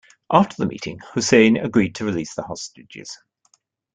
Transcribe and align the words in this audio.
After 0.31 0.55
the 0.57 0.65
meeting, 0.67 0.97
Hussein 1.13 1.57
agreed 1.57 1.93
to 1.93 2.05
release 2.05 2.33
the 2.33 2.41
hostages. 2.41 3.19